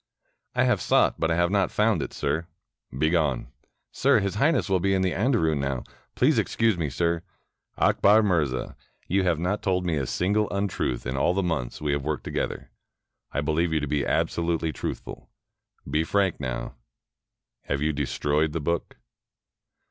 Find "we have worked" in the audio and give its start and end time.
11.81-12.23